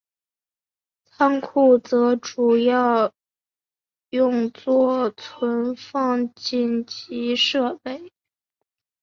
[1.05, 3.13] 仓库则主要
[4.09, 8.11] 用作存放紧急设备。